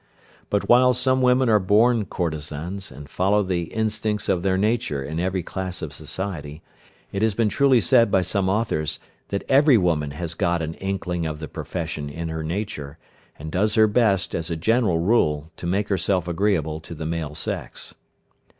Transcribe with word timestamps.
But 0.49 0.67
while 0.67 0.95
some 0.95 1.21
women 1.21 1.47
are 1.47 1.59
born 1.59 2.05
courtesans, 2.05 2.91
and 2.91 3.07
follow 3.07 3.43
the 3.43 3.65
instincts 3.65 4.29
of 4.29 4.41
their 4.41 4.57
nature 4.57 5.03
in 5.03 5.19
every 5.19 5.43
class 5.43 5.83
of 5.83 5.93
society, 5.93 6.63
it 7.11 7.21
has 7.21 7.35
been 7.35 7.49
truly 7.49 7.79
said 7.81 8.09
by 8.09 8.23
some 8.23 8.49
authors 8.49 8.97
that 9.27 9.43
every 9.47 9.77
woman 9.77 10.09
has 10.09 10.33
got 10.33 10.63
an 10.63 10.73
inkling 10.79 11.27
of 11.27 11.37
the 11.39 11.47
profession 11.47 12.09
in 12.09 12.29
her 12.29 12.43
nature, 12.43 12.97
and 13.37 13.51
does 13.51 13.75
her 13.75 13.85
best, 13.85 14.33
as 14.33 14.49
a 14.49 14.55
general 14.55 14.97
rule, 14.97 15.51
to 15.57 15.67
make 15.67 15.89
herself 15.89 16.27
agreeable 16.27 16.79
to 16.79 16.95
the 16.95 17.05
male 17.05 17.35
sex. 17.35 17.93